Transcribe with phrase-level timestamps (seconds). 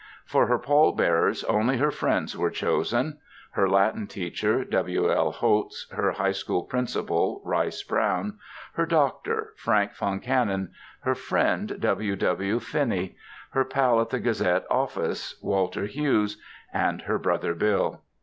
[0.25, 3.19] For her pall bearers only her friends were chosen;
[3.51, 5.11] her Latin teacher W.
[5.13, 5.29] L.
[5.29, 8.39] Holtz; her High School principal, Rice Brown;
[8.73, 12.15] her doctor, Frank Foncannon; her friend, W.
[12.15, 12.59] W.
[12.59, 13.15] Finney;
[13.51, 16.41] her pal at the Gazette office, Walter Hughes;
[16.73, 18.01] and her brother Bill.